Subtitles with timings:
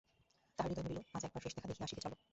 [0.59, 2.15] তাহার হৃদয় বলিল, আজ একবার শেষ দেখা দেখিয়া আসিবে চলো।